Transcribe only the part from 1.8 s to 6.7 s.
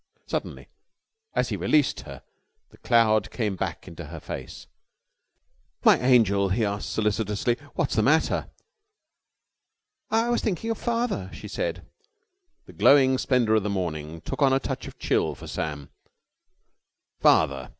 her, the cloud came back into her face. "My angel," he